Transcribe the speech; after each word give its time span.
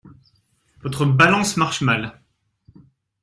Votre 0.79 1.05
balance 1.05 1.57
marche 1.57 1.81
mal. 1.81 2.23